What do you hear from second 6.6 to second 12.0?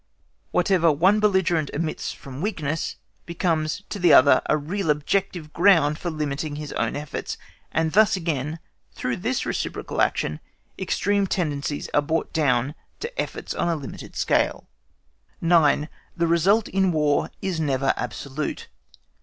own efforts, and thus again, through this reciprocal action, extreme tendencies